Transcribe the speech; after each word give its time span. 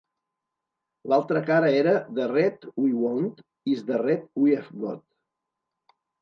L'altra 1.11 1.41
cara 1.49 1.69
era 1.81 1.93
"The 2.19 2.25
Red 2.31 2.65
We 2.85 2.89
Want 3.03 3.45
Is 3.75 3.85
the 3.91 4.01
Red 4.05 4.25
We've 4.47 4.73
Got". 4.87 5.05